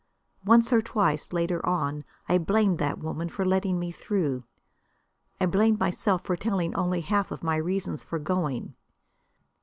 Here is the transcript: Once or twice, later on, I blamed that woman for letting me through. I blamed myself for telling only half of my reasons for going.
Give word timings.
Once 0.43 0.73
or 0.73 0.81
twice, 0.81 1.31
later 1.31 1.63
on, 1.63 2.03
I 2.27 2.39
blamed 2.39 2.79
that 2.79 2.97
woman 2.97 3.29
for 3.29 3.45
letting 3.45 3.77
me 3.77 3.91
through. 3.91 4.45
I 5.39 5.45
blamed 5.45 5.79
myself 5.79 6.23
for 6.23 6.35
telling 6.35 6.73
only 6.73 7.01
half 7.01 7.29
of 7.29 7.43
my 7.43 7.57
reasons 7.57 8.03
for 8.03 8.17
going. 8.17 8.73